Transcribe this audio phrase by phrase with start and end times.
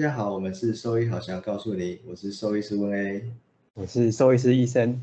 [0.00, 3.30] 家好，我们是兽医好想告诉你，我是兽医师温 A，
[3.74, 4.98] 我是兽医师医生。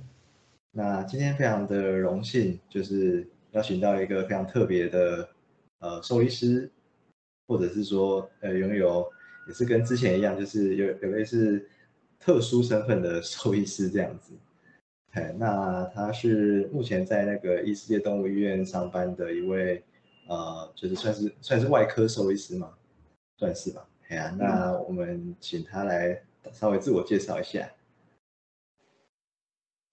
[0.71, 5.29] 那今天非常的荣幸，就是邀请到一个非常特别的
[5.81, 6.67] 呃兽医师，
[7.47, 9.07] 或者是说呃拥有
[9.47, 11.63] 也是跟之前一样，就是有有类似
[12.19, 14.33] 特殊身份的兽医师这样子。
[15.11, 19.83] 哎，那他是目前在那个异世界动物医院上班的一位
[20.27, 22.73] 呃，就是算是算是外科兽医师嘛，
[23.37, 23.87] 算是吧。
[24.09, 27.69] 哎呀，那我们请他来稍微自我介绍一下。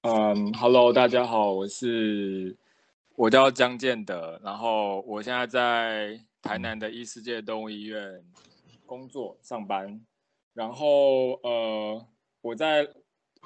[0.03, 2.56] 嗯，Hello，大家好，我是
[3.17, 8.25] 我叫江建德，然后我现在在台南的异世界动物医院
[8.87, 10.01] 工作上班，
[10.53, 12.06] 然后呃，
[12.41, 12.89] 我在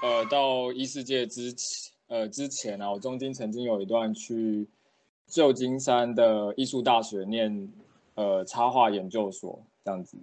[0.03, 4.69] 呃到异世界之前呃之前啊，我中间曾经有一段去
[5.27, 7.73] 旧金山的艺术大学念
[8.17, 10.19] 呃插画研究所这样子。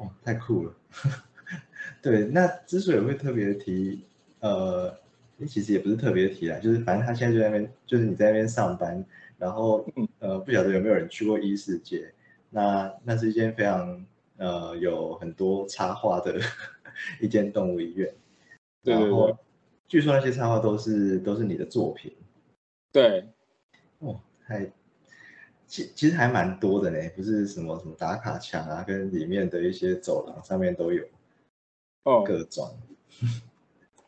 [0.00, 0.74] 哦，太酷了！
[2.00, 4.02] 对，那之所以会特别提，
[4.40, 4.98] 呃，
[5.46, 9.04] 其实也不是特别提啦，就是反正他现在就在那边，就是你在那边上班，
[9.36, 9.86] 然后
[10.18, 12.12] 呃，不晓得有没有人去过异世界？
[12.48, 14.04] 那那是一间非常
[14.38, 16.40] 呃有很多插画的
[17.20, 18.12] 一间动物医院。
[18.82, 19.36] 对对对。
[19.86, 22.16] 据说那些插画都是都是你的作品。
[22.90, 23.28] 对。
[23.98, 24.72] 哦，太。
[25.70, 31.04] 其其实还蛮多的呢，不是什么什么打卡墙啊，跟里面的一些走廊上面都有
[32.02, 32.76] 哦各种。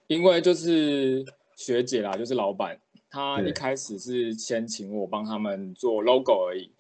[0.08, 6.72] 因为就是学姐啦，就是老板，她一开始是先请我帮他们做 logo 而已，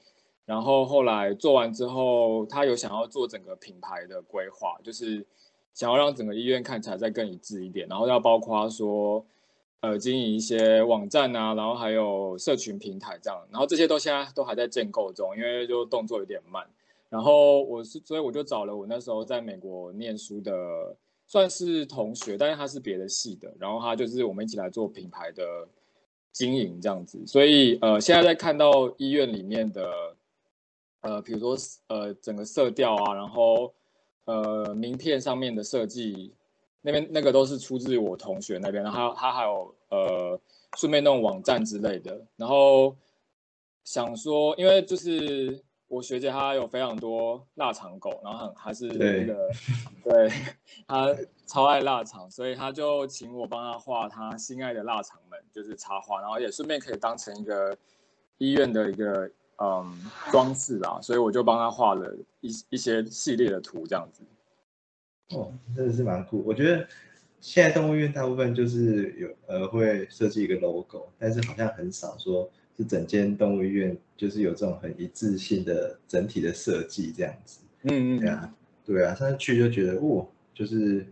[0.44, 5.24] 然后后来做完之后，她有想要做整个品牌的规划，就是
[5.72, 9.24] 想要让整个医院看起来再更一致一点，然后要包括说。
[9.82, 16.64] 呃，经营一些网站啊，然后还有社群平台这样，然后这些都现在都还在建构中，因为就动作有点慢。
[17.08, 25.42] 然后我是，所以我就找了我那时候在美国念书的，算是同学，但是他是别的系的，然后他就是我们一起来做品牌的
[26.30, 27.20] 经营这样子。
[27.26, 29.92] 所以呃，现在在看到医院里面的，
[31.00, 31.56] 呃，比如说
[31.88, 33.74] 呃整个色调啊，然后
[34.26, 36.32] 呃名片上面的设计。
[36.82, 40.38] 那边那个都是出自我同学那边，然后他还有呃
[40.76, 42.96] 顺便弄网站之类的，然后
[43.84, 49.48] 想说，因为就是我学姐她有非常多腊肠狗，然后很还是那个
[50.02, 50.30] 对，
[50.86, 51.14] 她
[51.46, 57.76] 超爱腊肠，所以她就请我帮她画她心爱的腊肠们，就是插画，然后也顺便可以当成一个
[58.38, 64.22] 医院的一个嗯装饰啦，所以我就帮她画了一一些系列的图这样子。
[65.30, 66.42] 哦，真的是蛮酷。
[66.44, 66.86] 我觉得
[67.40, 77.60] 现在动物园大部分就是有呃会设计一个 logo，但是好像很少说是整间动物医院就是有这种很一致性的整体的设计这样子。
[77.84, 81.06] 嗯嗯，对啊，对啊，上次去就觉得哦，就是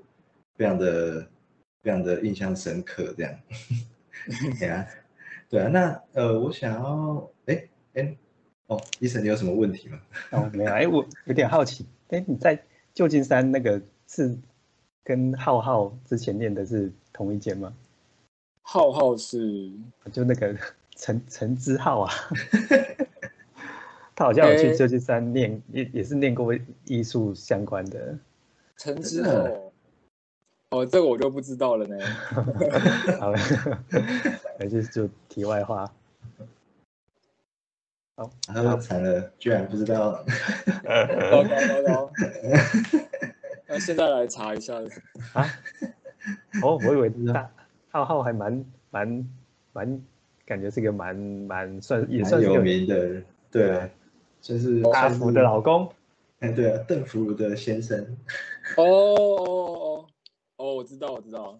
[0.56, 1.26] 非常的
[1.82, 3.34] 非常的印象深刻这样。
[4.60, 4.86] 对啊，
[5.48, 8.16] 对啊，那呃，我想要哎哎
[8.66, 10.00] 哦，医生你有什么问题吗？
[10.32, 13.80] 哦，没有，哎，我有点好奇，哎，你在旧金山那个。
[14.12, 14.36] 是
[15.04, 17.72] 跟浩浩之前念的是同一间吗？
[18.62, 19.70] 浩浩是
[20.12, 20.56] 就那个
[20.96, 22.12] 陈陈之浩啊，
[24.14, 26.54] 他好像有去旧金山念，也也是念过
[26.84, 28.18] 艺术相关的。
[28.76, 29.30] 陈之浩，
[30.70, 31.96] 哦，这个我就不知道了呢。
[33.18, 33.38] 好了，
[34.58, 35.92] 还是就题外话。
[38.16, 40.24] 好，太惨了，居然不知道。
[41.30, 42.12] 糟 糕糟糕。
[43.70, 44.74] 那现在来查一下
[45.32, 45.46] 啊！
[46.62, 47.48] 哦，我以为大
[47.90, 49.28] 浩浩还蛮蛮
[49.72, 50.02] 蛮，
[50.44, 53.88] 感觉是个蛮蛮算也算有名的，对啊，
[54.40, 55.88] 就是阿福的老公，
[56.40, 58.00] 哎，对啊，邓福如的先生。
[58.76, 60.06] 哦哦哦
[60.56, 61.56] 哦，我知道我知道，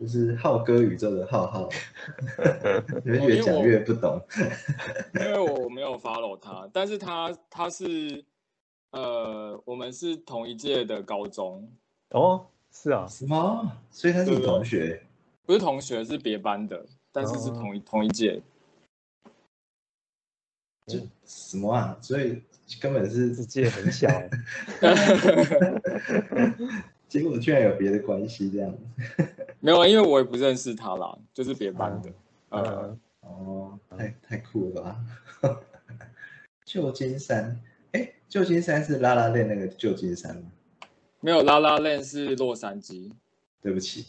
[0.00, 1.68] 就是浩哥宇宙的浩浩，
[3.04, 4.18] 你们越讲越不懂，
[5.14, 8.24] 因为我没有 follow 他，但是他他是。
[8.96, 11.70] 呃，我们是同一届的高中
[12.12, 13.70] 哦，是啊，什么？
[13.90, 15.02] 所以他是你同学？
[15.44, 18.40] 不是同学，是别班的，但是是同一同一届。
[20.86, 21.98] 就什么啊？
[22.00, 22.42] 所以
[22.80, 24.08] 根本是世界很小，
[27.06, 28.74] 结果居然有别的关系这样。
[29.60, 32.10] 没有啊，因为我也不认识他啦，就是别班的。
[32.48, 35.04] 呃，哦，太太酷了吧？
[36.64, 37.60] 旧金山。
[38.36, 40.42] 旧金山是拉拉链那个旧金山吗？
[41.20, 43.10] 没有，拉拉链是洛杉矶。
[43.62, 44.08] 对不起，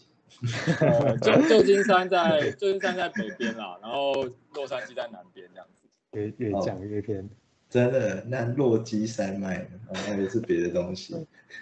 [1.21, 4.13] 旧旧金山在旧金山在北边啦，然后
[4.53, 5.87] 洛杉矶在南边这样子。
[6.11, 7.29] 越越讲越偏。
[7.69, 8.21] 真的？
[8.27, 9.67] 那落基山脉呢？
[9.87, 11.15] 哦，那个是别的东西。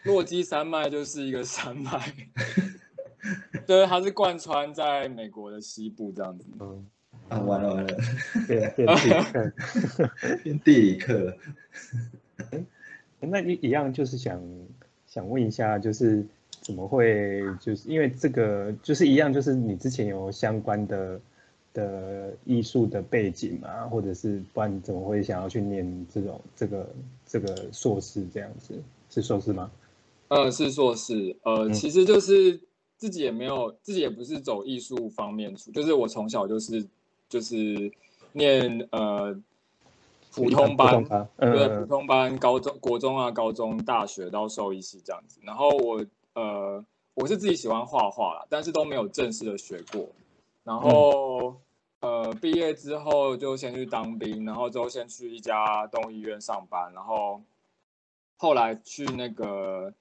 [0.06, 2.14] 落基山脉就是一个山脉，
[3.68, 6.48] 对，它是贯穿在美国的西部这样子。
[6.60, 6.86] 嗯，
[7.30, 7.98] 啊，完了完了，
[8.48, 9.54] 变变地理课。
[10.44, 11.38] 变地理课了。
[13.26, 14.42] 那一一样就是想
[15.08, 16.26] 想问一下，就是
[16.62, 21.20] 怎么会就是因为这个就是一样，就是你之前有相关的
[21.74, 26.90] 的艺术的背景嘛，或者是不然怎么会想要去念这种这个
[27.26, 28.74] 这个硕士这样子？
[29.10, 29.72] 是硕士吗？
[30.30, 31.36] 呃，是硕士。
[31.44, 32.60] 呃，其实就是
[32.98, 36.86] 自己也没有，自己也不是走艺术方面出，就是我从小就是
[37.30, 37.92] 就是
[38.34, 39.38] 念呃。
[40.36, 41.04] 普通班，
[41.38, 45.40] 对，普通班，高中、国中啊，高中、大学到兽医系这样子。
[45.44, 46.84] 然后我，呃，
[47.14, 50.10] 我是自己喜欢画画啦，但是都没有正式的学过。
[50.64, 51.56] 然后，
[52.02, 57.42] 呃，毕业之后就先去当兵，然后之后先去一家动物医院上班，然后
[58.36, 59.94] 后来去那个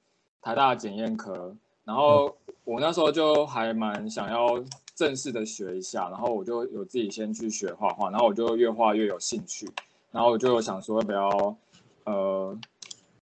[0.43, 1.55] 台大检验科。
[1.85, 2.35] 然后
[2.65, 4.63] 我那时候就还蛮想要
[4.95, 9.69] 正式的学一下，然后我就有自己先去学画画，然后我就越画越有兴趣。
[10.15, 11.57] 然后我就想说要不要，
[12.05, 12.57] 呃，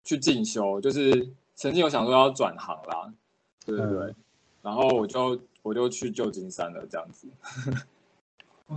[0.04, 3.14] 去进修，就是曾经有想说要转行啦，
[3.64, 4.16] 对对对。
[4.64, 7.28] 然后我就我就去旧金山了，这样子。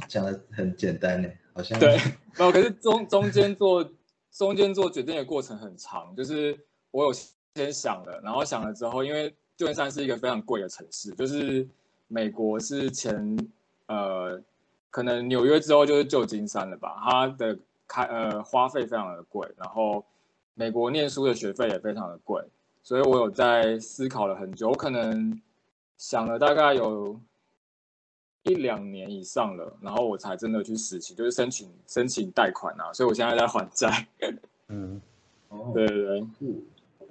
[0.06, 1.96] 讲的很简单呢，好像对，
[2.38, 2.52] 没有。
[2.52, 3.90] 可是中中间做
[4.30, 6.58] 中间做决定的过程很长，就是
[6.90, 7.12] 我有
[7.54, 11.66] 先想了，然后想了之后，因为旧金山是一个非常贵的城市，就是
[12.08, 13.34] 美国是前
[13.86, 14.38] 呃，
[14.90, 17.58] 可能纽约之后就是旧金山了吧，它的。
[17.86, 20.04] 开呃花费非常的贵，然后
[20.54, 22.42] 美国念书的学费也非常的贵，
[22.82, 25.40] 所以我有在思考了很久，我可能
[25.96, 27.18] 想了大概有
[28.44, 34.06] 一两年以上了，然后我才真的去实习，就是申请申请贷款啊，所以我现在在还债。
[34.68, 35.00] 嗯，
[35.48, 36.26] 哦，对对对，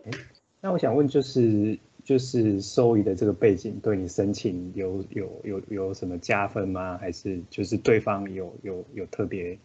[0.06, 0.12] 哎，
[0.60, 6.98] 那我想问，就是就是收益的这个背景，对你申请有有有有什么加分吗？
[6.98, 9.58] 还是就是对方有有有特别？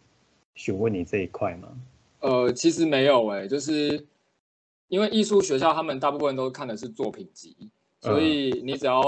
[0.59, 1.69] 询问你这一块吗？
[2.19, 4.05] 呃，其实没有诶，就是
[4.89, 7.57] 因为艺术学校他们大部分都看的是作品集，
[8.01, 9.01] 所以你只要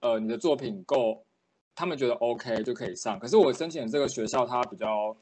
[0.00, 1.24] 呃你的作品够，
[1.74, 3.18] 他们觉得 OK 就可以上。
[3.18, 5.16] 可是我申请的这个学校它比较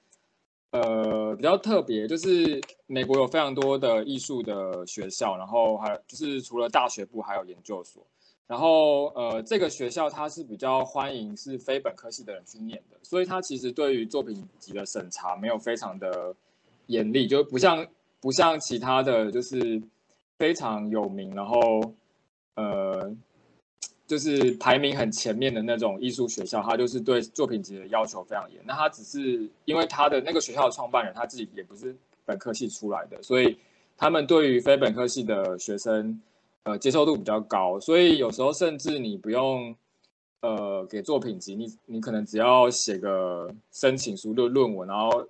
[0.73, 8.05] 呃比较特别，就是美国有非常多的艺术的学校，然后还就是除了大学部还有研究所。
[8.49, 16.35] 然后，呃，这个学校它是比较欢迎是非本科系的人去念的，所以它其实对于作品集的审查没有非常的
[16.87, 17.87] 严厉，就不像
[18.23, 19.83] 不像其他的就是
[20.39, 21.93] 非常有名，然后
[22.55, 23.15] 呃，
[24.06, 28.62] 就是排名很前面的那种艺术学校，它就是对作品集的要求非常严。
[28.65, 31.94] 那它只是因为他的那个学校的创办人他自己也不是
[32.25, 33.59] 本科系出来的，所以
[33.99, 36.23] 他们对于非本科系的学生。
[36.69, 39.75] 呃，接受度比较高，所以有时候甚至你不用
[40.43, 45.27] 呃给作品集，你你可能只要写个申请书的论文，然后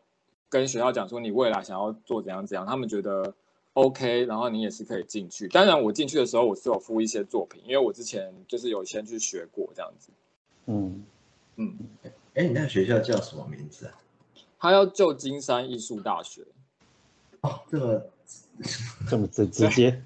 [0.48, 3.32] 跟学校讲说你未来想要做怎样怎样，他们觉得
[3.74, 5.46] OK，然后你也是可以进去。
[5.46, 10.10] 当然，我进去的时候我是有附一些作品，因为我之前就是有先去学过这样子。
[10.66, 11.04] 嗯
[11.54, 11.78] 嗯，
[12.34, 13.94] 哎，你那学校叫什么名字啊？
[14.58, 16.42] 它叫旧金山艺术大学。
[17.42, 18.02] 哦，这么。
[19.08, 20.02] 这么直直接，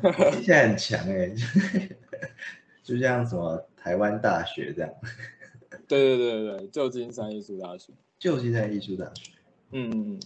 [0.42, 1.34] 现在很强哎，
[2.82, 4.90] 就像什么台湾大学这样。
[5.86, 7.92] 对对对对旧金山艺术大学。
[8.18, 9.32] 旧金山艺术大学。
[9.72, 10.20] 嗯嗯嗯。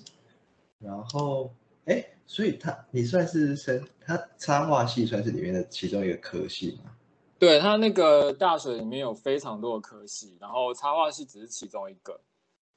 [0.79, 1.53] 然后，
[1.87, 6.91] 哎，所以他你算是生他插画系算是里面的其中一个科系吗？
[7.39, 12.21] 对他那个大学里面有非常多的科系，然后插画系只是其中一个，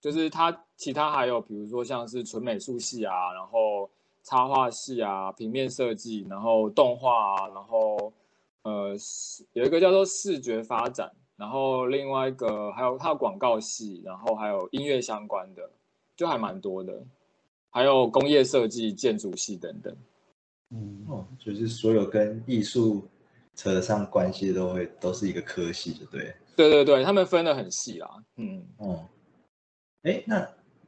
[0.01, 3.89] 就是他其他还有比如说像是纯美术系啊，然后。
[4.25, 8.11] 插画系啊，平面设计，然后动画啊，然后
[8.63, 8.95] 呃，
[9.53, 15.69] 有一个叫做视觉发展，然后另外一个还有它有广告系，然后还有音乐相关的，
[16.15, 17.05] 就还蛮多的，
[17.69, 19.95] 还有工业设计、建筑系等等。
[20.71, 23.07] 嗯哦，就是所有跟艺术
[23.53, 26.33] 扯上关系都会都是一个科系，就对。
[26.55, 28.23] 对对对，他们分的很细啦。
[28.37, 29.05] 嗯哦，
[30.01, 30.37] 哎，那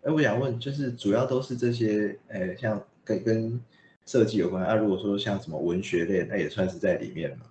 [0.02, 2.84] 哎，我想问，就是主要都是这些，哎，像。
[3.08, 3.62] 跟跟
[4.06, 4.76] 设计有关啊？
[4.76, 7.46] 如果说像什么文学类，那也算是在里面嘛。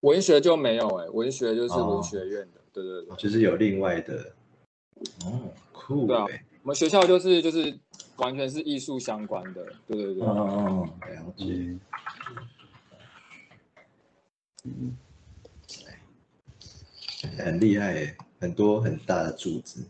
[0.00, 4.32] 文学就没有哎，文学就是文学院的，对对对，就是有另外的。
[5.24, 6.06] 哦，酷。
[6.06, 6.24] 对啊，
[6.62, 7.76] 我们学校就是就是
[8.18, 10.22] 完全是艺术相关的，对对对。
[10.22, 11.76] 哦哦，了解。
[14.64, 14.96] 嗯，
[17.38, 19.84] 很厉害，很多很大的柱子。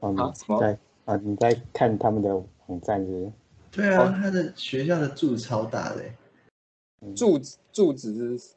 [0.00, 2.42] 哦，在啊，你在看他们的。
[2.68, 3.30] 很赞是。
[3.70, 6.04] 对啊，他的学校的柱子超大的，
[7.14, 8.54] 柱子柱子是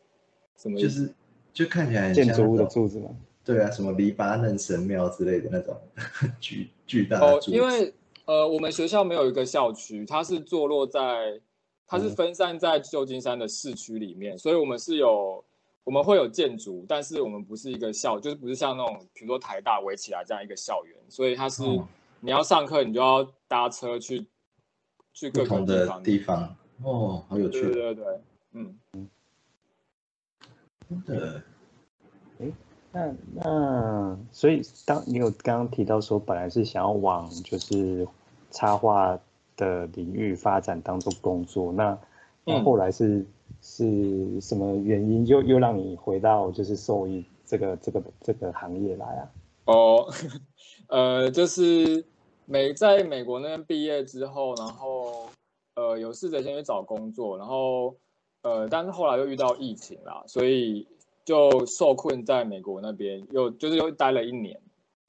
[0.58, 0.80] 什么？
[0.80, 1.14] 就是
[1.54, 3.10] 就看起来建筑物的柱子吗？
[3.44, 5.76] 对啊，什么黎巴嫩神庙之类的那种
[6.40, 7.52] 巨巨大的柱子。
[7.52, 7.94] 因为
[8.26, 11.42] 呃，我们学校没有一个校区，它是坐落在，
[11.88, 15.44] 它是分散在旧金山的市区里面，所以我们是有
[15.84, 21.64] 我们会有建筑，但是我们不是一个校，就是不是像那种比如说台大围起来这样一个校园，所以它是
[22.20, 24.26] 你要上课，你就要搭车去。
[25.20, 27.62] 去不同的地方哦，好有趣。
[27.64, 28.06] 对对对，
[28.54, 29.10] 嗯嗯，
[31.06, 31.44] 真的。
[32.40, 32.52] 哎，
[32.94, 38.08] 那那所以当你有刚刚提到说，本来是想要往就是
[38.50, 39.20] 插画
[39.58, 42.00] 的领域发展当做工作，那
[42.46, 43.26] 那后来是
[43.62, 49.32] 是什么原因又又让你回到就是兽医这个这个这个行业来啊？
[49.66, 50.08] 哦，
[50.88, 52.06] 呃，就是。
[52.52, 55.30] 美在美国那边毕业之后，然后
[55.76, 57.96] 呃有试着先去找工作，然后
[58.42, 60.88] 呃但是后来又遇到疫情啦，所以
[61.24, 64.60] 就受困在美国那边，又就是又待了一年，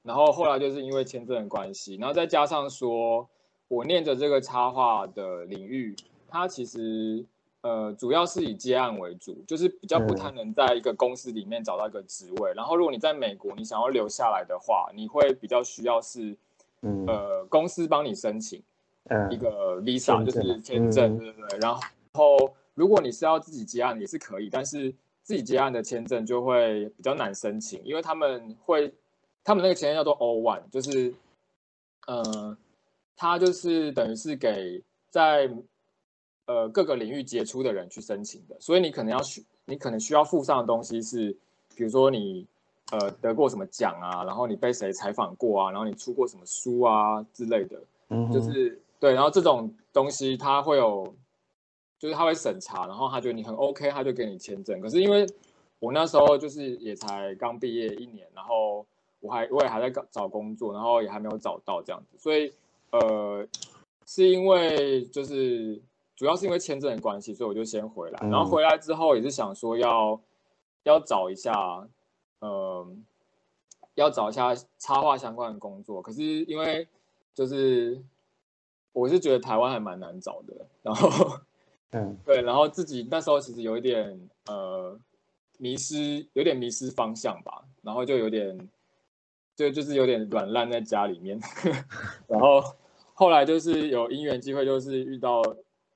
[0.03, 3.27] 然后后来就是因为签证的关系，然后再加上说
[3.69, 5.95] 我念着这个插画的领域，
[6.27, 7.25] 它其实
[7.61, 16.37] 呃主要是以接案为主，就是比较不太能在一个公司里面找到一个职位，然后如果你在美国你想要留下来的话，你会比较需要是。
[16.81, 18.59] 呃，公司帮你申请
[19.29, 21.59] 一个 visa，就是签证，对对对。
[21.59, 21.71] 然
[22.13, 28.91] 后，如果你是要自己接案也是可以，但是自己接案的签证就会比较难申请，因为他们会，
[29.43, 31.13] 他们那个签证叫做 O one，就是，
[32.07, 32.57] 呃，
[33.15, 35.49] 它就是等于是给在
[36.47, 41.31] 呃各个领域杰出的人去申请的，所以你可能要需，你可能需要附上的东西是，
[41.75, 42.47] 比如说你。
[42.91, 44.25] 呃，得过什么奖啊？
[44.25, 45.71] 然后你被谁采访过啊？
[45.71, 49.13] 然后你出过什么书啊之类的，嗯就是对。
[49.13, 51.15] 然后这种东西他会有，
[51.97, 54.81] 就是他会审查，然后他觉得你很 OK，他就给你签证。
[54.81, 55.25] 可是因为
[55.79, 58.85] 我那时候就是也才刚毕业一年，然后
[59.21, 62.51] 我还我也还在找工作，然后也还没有找到这样子，所以
[62.91, 63.47] 呃，
[64.05, 65.81] 是因为就是
[66.17, 68.19] 主要是因为签证的关系，所以我就先回来。
[68.29, 70.19] 然后回来之后也是想说要
[70.83, 71.87] 要找一下。
[72.41, 73.05] 嗯，
[73.93, 76.87] 要找一下插画相关的工作，可是因为
[77.35, 78.01] 就是
[78.93, 81.37] 我是觉得台湾还蛮难找的，然后
[81.91, 84.99] 嗯 对，然后自己那时候其实有一点呃
[85.59, 88.69] 迷失，有点迷失方向吧，然后就有点
[89.55, 91.39] 就就是有点软烂在家里面，
[92.27, 92.63] 然后
[93.13, 95.43] 后来就是有因缘机会，就是遇到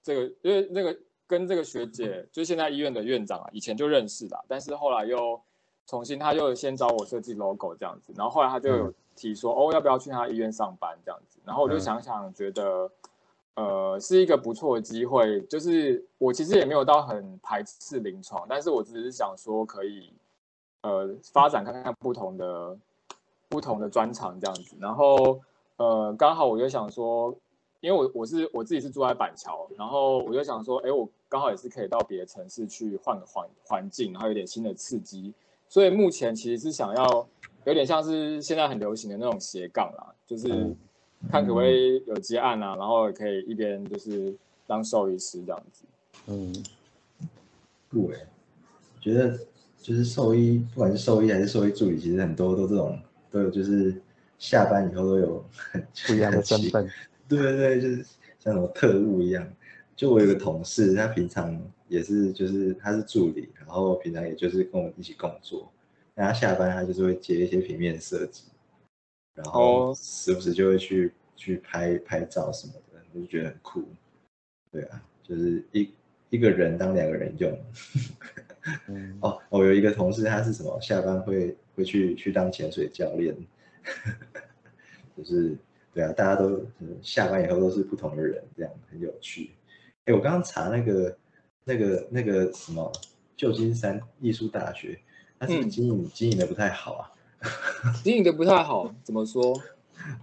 [0.03, 5.41] 这个，因为那个跟这个学姐，就现在医院的院长啊，以前就认识的，但是后来又。
[5.87, 12.89] 重新，他就先找我设计 logo 这样子，然后后来他就有提说，哦，要不要去他医院上班这样子，然后我就想想，觉得，
[13.53, 20.11] 呃，是一个不错的机会，就是我其实也没有到很排斥临床，但是我只是想说可以，
[20.81, 22.75] 呃，发展看看不同的
[23.47, 25.39] 不同的专长这样子，然后，
[25.77, 27.31] 呃，刚好我就想说，
[27.79, 35.31] 因为我我是我自己是住在板桥，然后我就想说，哎，我刚好也是可以到别的城市去换个环环境，然后有点新的刺激。
[35.67, 37.27] 所以目前其实是想要
[37.65, 40.47] 有点像是现在很流行的那种斜杠啦，就是
[41.29, 44.35] 看可不可以有接案啊，然后也可以一边就是
[44.67, 45.83] 当兽医师这样子。
[46.27, 46.53] 嗯，
[47.89, 48.25] 对，
[49.01, 49.37] 觉得
[49.81, 52.97] 就是兽医，不管是兽医还是兽医助理，其实很多都这种
[53.31, 54.01] 都有，就是
[54.37, 56.89] 下班以后都有很不一样的身份。
[57.27, 58.05] 对对对，就是
[58.39, 59.47] 像什么特务一样。
[59.95, 65.71] 就我有个同事，他平常也是，就是他是助理，然后平常也就是跟我一起工作。
[66.13, 68.43] 那他下班他就是会接一些平面设计，
[69.33, 73.83] 然后时不时就会去去拍拍照什么的，我就觉得很酷。
[74.71, 75.89] 对啊，就是一
[76.29, 77.57] 一个人当两个人用。
[79.21, 80.77] 哦，我有一个同事，他是什么？
[80.81, 83.35] 下班会会去去当潜水教练，
[85.15, 85.55] 就是
[85.93, 86.65] 对啊，大家都
[87.01, 89.51] 下班以后都是不同的人，这样很有趣。
[90.05, 91.17] 哎，我刚刚查那个、
[91.63, 92.91] 那个、那个什么
[93.35, 94.99] 旧金山艺术大学，
[95.39, 97.11] 它是经营经营的不太好啊。
[98.03, 99.59] 经营的不太好，怎么说？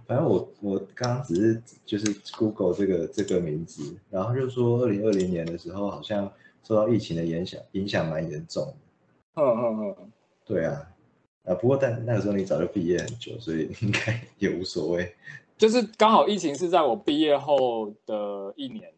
[0.07, 2.05] 反正我我刚刚只是就是
[2.37, 6.31] Google 这个这个名字，然后就说二零二零年的时候好像
[6.63, 9.41] 受到疫情的影响，影响蛮严重的。
[9.41, 10.11] 嗯嗯嗯，
[10.45, 10.87] 对啊，
[11.43, 15.13] 啊不过但那个时候你早就毕业很久，所以应该 也无所谓。
[15.57, 18.89] 就是刚好疫情是在我毕业后的一年。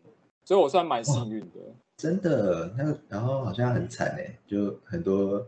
[0.46, 1.60] 所以我算蛮幸运的，
[1.98, 2.72] 真的。
[2.78, 5.46] 那个然后好像很惨哎，就很多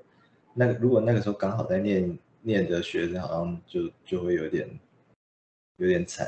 [0.54, 4.68] 那个如果那个时候刚好在念念的学生，好像就就会有点
[5.78, 6.28] 有点惨。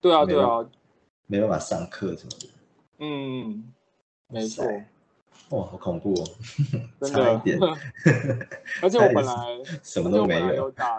[0.00, 0.68] 对啊，对啊，
[1.26, 2.48] 没办法上课什么的。
[2.98, 3.72] 嗯，
[4.28, 4.64] 没错。
[5.50, 6.24] 哇，好恐怖哦！
[7.00, 7.42] 真的。
[8.82, 10.68] 而且我本来什么都没有。
[10.72, 10.98] 打，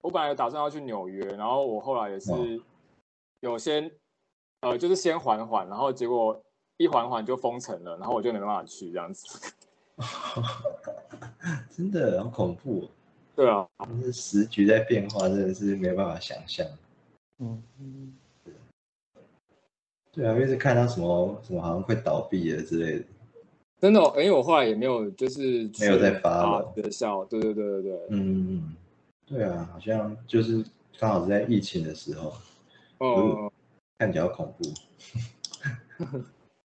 [0.00, 2.32] 我本来打算要去纽约，然后我后来也是
[3.40, 3.90] 有先，
[4.62, 6.40] 呃，就是先缓缓，然后结果
[6.76, 9.52] 一缓缓就封城了，然后我就没办法去这样子。
[11.70, 12.88] 真的好恐怖。
[13.34, 13.68] 对啊，
[14.02, 16.66] 是时局在变化，真的是没有办法想象。
[17.38, 17.62] 嗯，
[20.12, 23.04] 对啊，因为是看到什么什么好像会倒闭了之类的。
[23.80, 27.24] 真的，因为我后来也没有就是没有在发了学校。
[27.24, 28.06] 对对对对对。
[28.10, 28.76] 嗯，
[29.26, 30.64] 对啊，好像就是
[30.98, 32.32] 刚好是在疫情的时候。
[32.98, 33.51] 哦。
[33.98, 34.64] 看起来恐怖。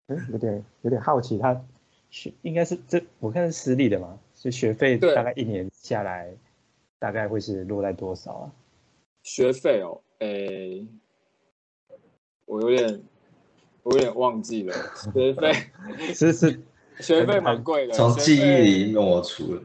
[0.09, 1.65] 嗯，有点有点好奇，他
[2.11, 6.35] 学应该是这我看是私立的嘛，所以学费大概一年下来。
[6.97, 8.53] 大概会是落在多少啊？
[9.25, 10.89] 学费哦，诶，
[12.47, 13.03] 我有点，
[13.83, 14.73] 我有点忘记了。
[15.13, 15.53] 学费
[16.15, 16.63] 是是，
[17.01, 18.41] 学费蛮贵的，从记忆
[18.87, 19.63] 里抹除了。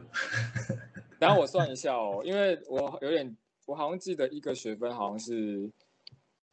[1.18, 5.70] 然后我算一下哦，因为我有点，我好像记得一个学分好像是，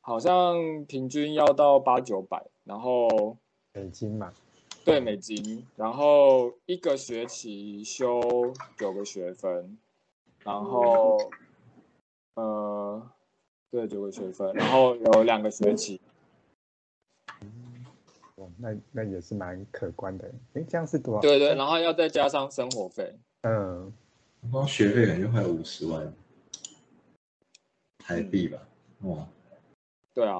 [0.07, 3.37] 好像平均要到八九百，然后
[3.73, 4.33] 美金嘛，
[4.85, 9.77] 对，美金，然后一个学期修九个学分。
[10.45, 11.17] 然后，
[12.35, 13.11] 呃，
[13.69, 15.99] 对，九个学分，然后有两个学期。
[18.35, 20.31] 哦，那那也是蛮可观的。
[20.53, 21.19] 哎，这样是多少？
[21.19, 23.13] 对对，然后要再加上生活费。
[23.41, 23.91] 嗯，
[24.49, 26.13] 光学费感觉快五十万
[27.97, 28.58] 台币吧？
[29.01, 29.27] 哇，
[30.17, 30.38] 对啊。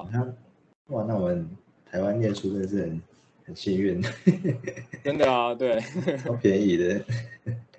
[0.88, 1.48] 哇，那我们
[1.86, 3.02] 台湾念书真的是很
[3.46, 4.02] 很幸运。
[5.04, 5.78] 真的啊，对，
[6.18, 7.00] 超便宜的。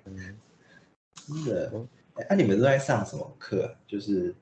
[1.14, 1.86] 真的。
[2.30, 3.76] 那你们都在上什么课？
[3.86, 4.34] 就是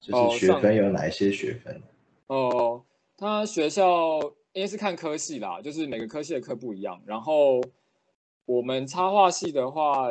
[0.00, 1.80] 就是学分有哪一些学分？
[2.26, 2.84] 哦，
[3.16, 4.20] 他学校
[4.52, 7.00] 应该是看科系啦，就是每个科系的课不一样。
[7.06, 7.58] 然后
[8.44, 10.08] 我们插画系的话，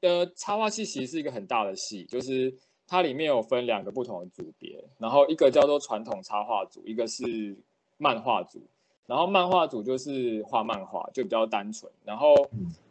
[0.00, 2.52] 呃，插画系其实是一个很大的系，就是
[2.86, 7.56] 它里面有分两个不同的组别，然后一个叫做传统插画组，一个是
[7.98, 8.60] 漫画组。
[9.06, 11.90] 然后漫画组就是画漫画，就比较单纯。
[12.04, 12.34] 然后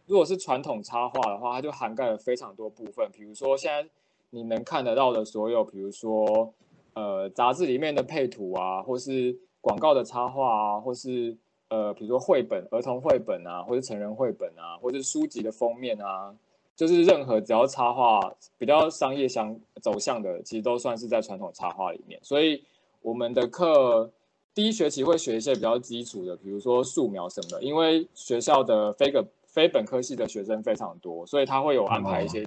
[0.06, 3.90] 如果是传统插画的话，它就涵盖了非常多部分，比如说现在
[4.30, 6.54] 你能看得到的所有，比如说
[6.94, 11.36] 呃杂志里面的配图啊，或是广告的插画啊，或是
[11.68, 16.34] 呃比如说绘本、儿童绘本啊，或是成人绘本啊，或是书籍的封面啊，
[16.76, 18.20] 就是任何只要插画
[18.58, 22.20] 比较商业相走向的，其实都算是在传统插画里面。
[22.24, 22.64] 所以
[23.02, 24.12] 我们的课
[24.54, 29.26] 第一学期会学一些比较基础的，比如说素描什么的，因为学校的非个。
[29.56, 32.46] 非本科系的学生非常多，所以他会有安排一些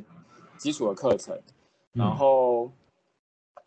[0.58, 1.34] 基础的课程，
[1.94, 2.70] 然后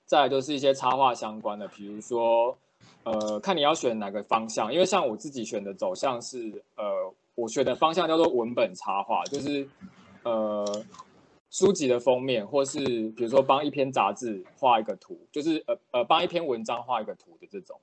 [0.05, 2.55] 再就是一些插画相关的，比如说，
[3.03, 9.67] 呃，看你要选哪个方向，因为像我自己选的走向是，呃，我选的方向叫做文本插画，就是
[10.23, 10.83] 呃
[11.49, 12.79] 书籍的封面，或是
[13.11, 17.79] 比如说帮一篇杂志画一个图，就是呃呃帮一篇文章画一个图的这种。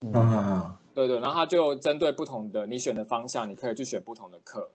[0.00, 4.70] 嗯，对对，然后他就针对不同的你选的方向，你可以去选不同的课。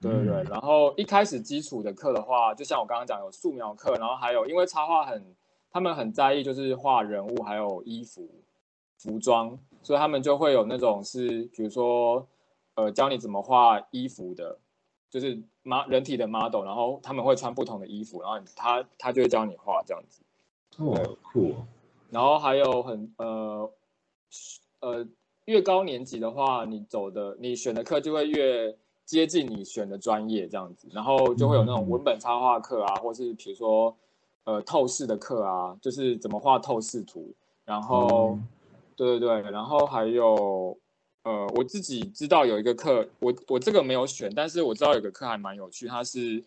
[0.00, 5.34] 对对对，然后一开始基础的课的话，就像我刚刚讲有素描课，然后还有因为插画很，
[5.70, 8.28] 他们很在意就是画人物还有衣服、
[8.98, 12.28] 服装，所以他们就会有那种是比如说
[12.74, 14.58] 呃教你怎么画衣服的，
[15.14, 20.20] 就是马人体的 model，然后他们会穿不同的衣服，然后他他就会教你画这样子。
[20.78, 21.54] 哦，酷。
[22.10, 23.70] 然后还有很呃
[24.80, 25.06] 呃
[25.44, 28.76] 越高年级的话，你走的你选的课就会越。
[29.06, 33.94] 接近你选的专业这样子，然后就会有那种文本插画课啊，或是比如说
[34.44, 37.30] 呃透视的课啊，就是怎么画透视图。
[37.66, 38.38] 然后，
[38.96, 40.74] 对对对，然后还有
[41.24, 46.42] 呃我自己知道有一个课，我我这个没有选，但是我知道有个课还蛮有趣，它是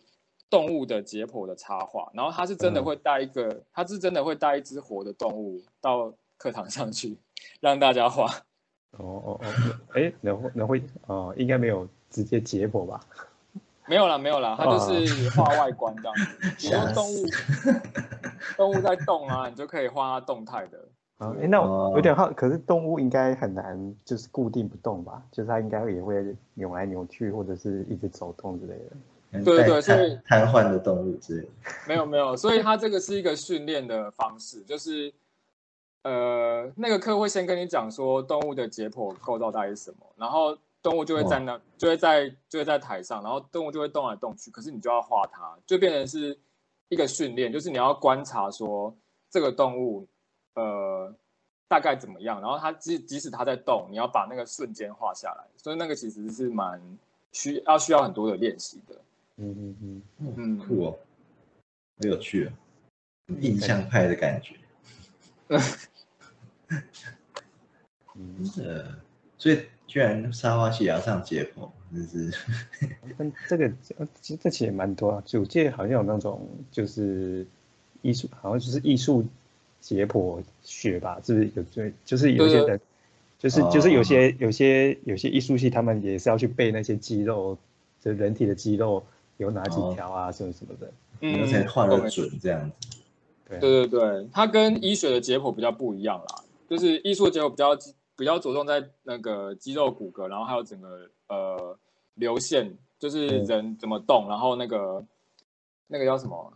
[0.50, 7.16] 动物的解剖的插画，然后它是真的会带一个，它是真的会带一只活的动物到课堂上去
[7.60, 8.24] 让大家画。
[8.92, 9.46] 哦哦哦，
[9.94, 11.86] 哎，能会能会哦，应该没有。
[12.10, 12.98] 直接解剖吧？
[13.86, 16.14] 没有啦，没有啦，它就是画外观这样。
[16.56, 17.26] 比如说动物，
[18.56, 20.88] 动物在动啊，你就可以画它动态的。
[21.18, 25.22] 啊，哎，那我有点好，可是动物应该很难，就是固定不动吧？
[25.30, 29.42] 就是它应该也会扭来扭去，或者是一直走动之类的。
[29.44, 31.48] 对对对，所以瘫痪的动物之类的。
[31.86, 35.12] 没有没有，所以它这个是一个训练的方式，就是
[36.02, 40.56] 呃，那个课会先跟你讲说动物的解剖构造大概是什么，然后。
[40.80, 46.38] 动物就会在那，就会在就会在台上，然后动物就会动来动去，可是你就要画它，就变成是
[46.88, 48.94] 一个训练，就是你要观察说
[49.28, 50.06] 这个动物，
[50.58, 51.14] 呃，
[51.68, 56.80] 大概怎么样，然后它即即使它在动，你要把那个瞬间画下来，所以那个其实是蛮
[57.30, 58.94] 需要需要很多的练习的。
[59.36, 60.98] 嗯嗯嗯，嗯，嗯酷哦，
[61.98, 62.52] 很有趣哦，
[63.40, 64.56] 印象派的感觉。
[68.16, 68.44] 嗯，
[69.38, 72.36] 所以居然沙发系也要上解剖，真是。
[73.16, 77.46] 但这个呃其实这其实也蛮多啊，就我记得好像有那种就是
[78.02, 79.24] 艺术，好像就是艺术
[79.80, 81.92] 解剖学吧，是不是有对？
[82.04, 82.80] 就是有些人，
[83.38, 87.56] 就是就是有哦些有些有些艺术系，他们也是要去背那些肌肉，
[88.00, 89.04] 就人体的肌肉
[89.36, 90.90] 有哪几哦条啊，什么什么的。
[91.20, 92.88] 然后才画的准这样子。
[93.48, 97.76] 对啊对对对，它跟医学的解剖比较不一样啦，就是艺术的解剖比较
[98.16, 101.78] 比较着重在那个肌肉骨骼，然后还有整个呃
[102.14, 105.04] 流线，就是嗯人怎么动，然后那个
[105.88, 106.52] 那个叫什么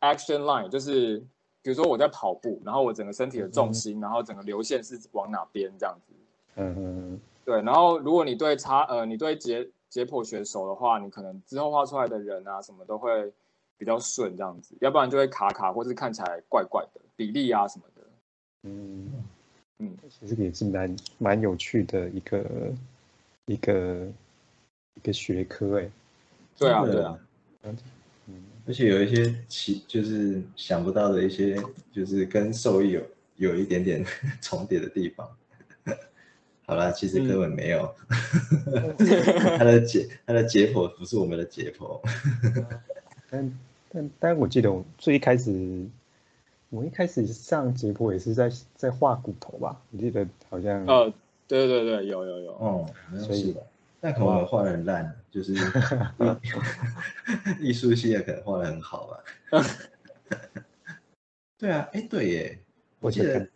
[0.00, 1.26] action line，就是
[1.68, 6.14] 比如说我在跑步，然后我整个身体的重心，然后整个流线是往哪边这样子。
[6.56, 13.30] 嗯嗯对，然后如果你对差呃你对解解剖学熟的话，你可能之后画出来的人啊什么都会
[13.76, 18.02] 比较顺这样子，要不然就会卡卡，或是看起来怪怪的比例啊什么的。
[18.62, 19.12] 嗯
[19.80, 22.46] 嗯，其实也是蛮蛮有趣的一个
[23.44, 24.08] 一个
[24.94, 25.90] 一个学科哎。
[26.56, 27.18] 对啊，对啊，
[27.64, 27.76] 嗯
[28.68, 31.56] 而且有一些奇，就是想不到的一些，
[31.90, 33.02] 就是跟兽医有
[33.36, 34.04] 有一点点
[34.42, 35.26] 重叠的地方。
[36.66, 37.94] 好啦，其实根本没有，
[39.56, 41.98] 他的解他的解剖不是我们的解剖。
[43.30, 43.58] 但
[43.90, 45.86] 但但我记得我最一开始，
[46.68, 51.10] 我一开始上解剖也是在在画骨头吧，我记得好像哦，
[51.46, 53.56] 对对对，有有有，哦，好像所以
[54.00, 54.12] 是吧？
[54.12, 55.54] 但可能画的很烂，就是
[57.60, 59.24] 艺术系的可能画的很好吧。
[61.58, 62.58] 对啊，哎，对耶，
[63.00, 63.48] 我记得我记得，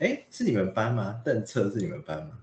[0.00, 1.20] 哎，是你们班吗？
[1.24, 2.38] 邓策是你们班吗？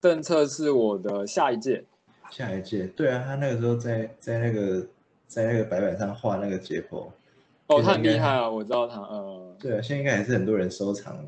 [0.00, 1.84] 邓策是我的下一届。
[2.30, 4.86] 下一届，对啊，他那个时候在在那个
[5.26, 7.10] 在那个白板上画那个解剖，
[7.66, 11.26] 哦，他很厉害啊，我知道他，呃，对啊，现在应该还是很多人收藏，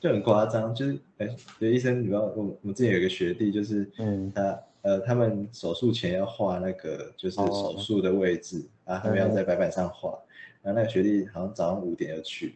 [0.00, 4.32] 就很夸张，就是哎，刘医生，你知道我我们之前有一个学弟，就是嗯。
[4.34, 7.46] 他呃他们手术前要画那个就是哦。
[7.46, 10.18] 手术的位置，然后他们要在白板上画，
[10.62, 12.54] 然后那个学弟好像早上五点就去，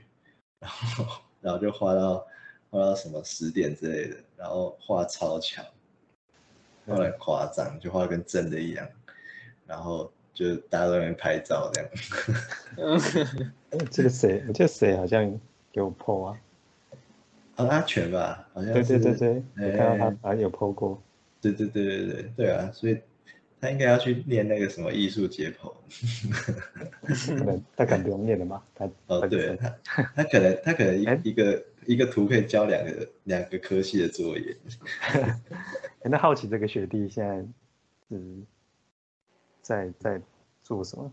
[0.59, 1.05] 然后
[1.43, 2.27] 然后就画到
[2.71, 5.63] 画到什么十点之类的，然后画超强。
[6.87, 8.87] 画的很夸张，就画的跟真的一样，
[9.67, 11.91] 然后就大家都在拍照这样。
[13.71, 15.41] 哎 这个谁，我记得谁好像
[15.73, 16.39] 给我 PO 啊，
[17.57, 21.03] 哦，阿全吧，好像对对是对对，我看到他哎好像有 PO 过，
[21.41, 22.99] 对对对对对对啊，所以
[23.61, 25.73] 他应该要去练那个什么艺术解剖。
[27.39, 29.77] 可能他可能不用念了吧，他哦，对是他
[30.17, 34.57] 他可能他可能哎一一个一个图可以交两个两个科系的作业。
[36.03, 37.37] 哎那好奇这个学弟现在
[38.11, 38.43] 是
[39.63, 40.21] 在在
[40.63, 41.13] 做什么？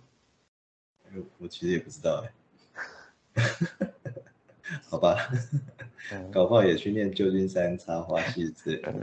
[1.16, 3.44] 我我其实也不知道哎，
[4.90, 5.18] 好吧，
[6.12, 8.94] 嗯搞不好也去念旧金山插花系之类的。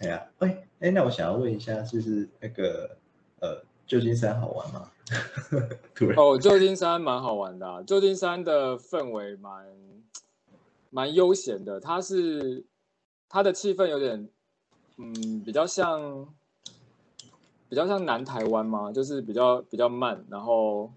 [0.00, 2.96] 哎呀，哎哎，那我想要问一下，就是那个
[3.40, 4.90] 呃，旧金山好玩吗？
[5.94, 9.66] 突然，哦，旧金山蛮好玩的、啊，旧金山的氛围蛮
[10.90, 12.64] 蛮悠闲的，它是
[13.28, 14.28] 它的气氛有点，
[14.96, 16.28] 嗯，比较像
[17.68, 20.92] 比较像南台湾嘛，就是比较比较慢，然后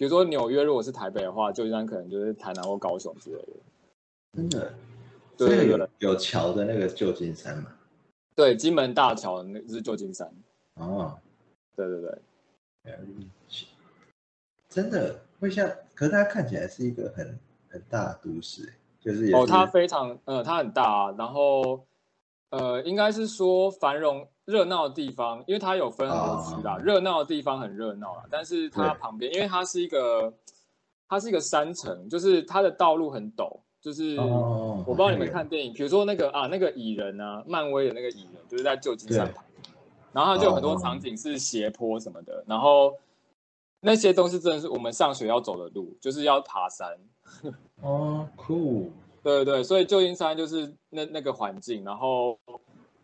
[0.00, 3.48] 比如说纽约如果是台北的话，旧金山可能就是台南或高雄之类的。
[4.32, 4.72] 真的，
[5.36, 7.70] 对有有桥的那个旧金山嘛？
[8.34, 10.32] 对，金门大桥那是旧金山。
[10.76, 11.18] 哦，
[11.76, 12.18] 对对对，
[14.70, 21.84] 真的会像，可是它看起来是一个很很大的都市，就是也哦，它非常，呃，它很大、啊，然后，
[22.50, 30.32] 呃，应该是说繁荣热闹的地方，因为它有分很多区啦，哦热闹的地方很热闹啦，但是它旁边，因为它是一个，
[31.08, 39.32] 它是一个山城，就是它的道路很陡，就是、哦我不知道你们看电影，比如说那个啊，那个蚁人啊，漫威的那个蚁人，就是在旧金山对。
[39.32, 39.74] 旁边，
[40.12, 40.78] 然后它就有很多哦。
[40.82, 42.92] 场景是斜坡什么的，然后
[43.80, 46.98] 那些东西真的是我们上学要走的路，就是要爬山。
[47.80, 48.90] 哦，酷，
[49.22, 52.38] 对对对，所以旧金山就是那那个环境，然后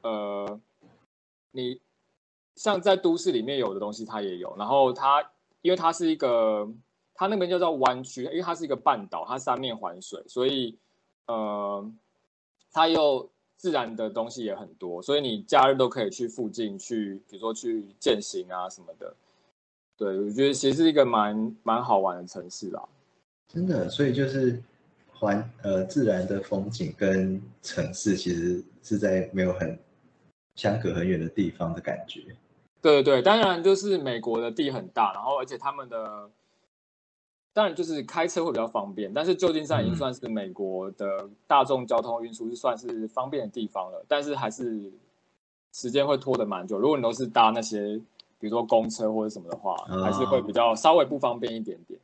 [0.03, 0.61] 呃，
[1.51, 1.81] 你
[2.55, 5.31] 像在都市里面有的东西它也有，然后它
[5.63, 6.69] 因为它是一个，
[7.15, 10.79] 它那边叫做湾区，因为它是一个半岛，它三面环水，所以
[11.27, 11.93] 呃，
[12.73, 19.15] 它又自然的东西也很多，所以你假日都可以去附近去，比如说去践行啊什么的。
[19.99, 22.87] 对，我觉得其实是一个蛮蛮好玩的城市啦。
[23.49, 24.63] 真的，所以就是
[25.19, 29.79] 环呃自然的风景跟城市其实是在没有很
[30.55, 32.21] 相隔很远的地方的感觉。
[32.83, 36.31] 对对对，当然就是美国的地很大，然后而且他们的
[37.53, 44.93] 当然就是开车会比较方便，但是旧金山已经算是美国的大众交通运输是算是方便的地方了，但是还是
[45.73, 46.79] 时间会拖得蛮久。
[46.79, 48.01] 如果你都是搭那些
[48.39, 49.75] 比如说公车或者什么的话，
[50.05, 51.96] 还是会比较稍微不方便一点点。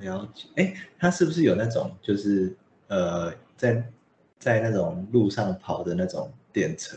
[0.00, 2.54] 了解，哎，他是不是有那种就是
[2.88, 3.84] 呃在
[4.38, 6.96] 在那种路上跑的那种电车？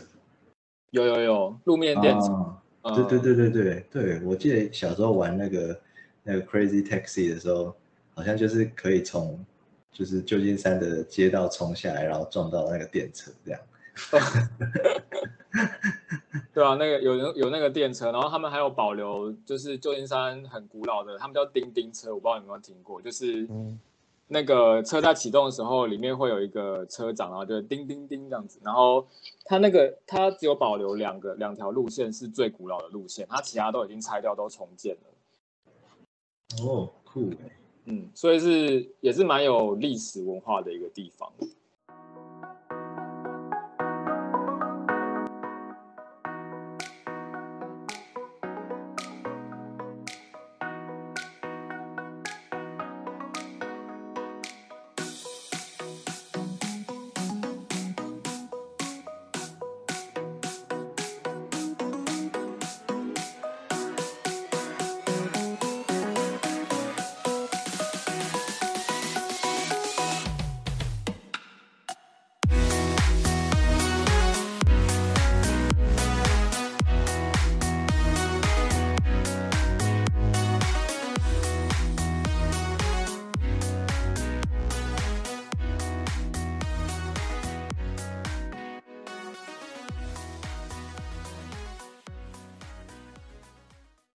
[0.90, 2.56] 有有有，路面电车。
[2.94, 5.80] 对对对对对对，我记得小时候玩那个
[6.22, 7.74] 那个 Crazy Taxi 的时候，
[8.14, 9.42] 好像就是可以从
[9.90, 13.60] 就是旧金山的街道冲下来，然后撞到那个电车这样。
[16.52, 23.48] 对啊，那个有有有那个电车，然后他们还有保留，就是旧金山很古老的，他们叫叮叮车，我不知道你有没有听过，就是
[24.26, 29.06] 那个车在启动的时候，里面会有一个车长，然后就叮叮叮这样子，然后
[29.44, 36.64] 它那个它只有保留两个两条路线是最古老的路线，它其他都已经拆掉，都重建了。
[36.64, 37.30] 哦，酷
[37.84, 41.30] 嗯，所以是也是蛮有历史文化的一个地方。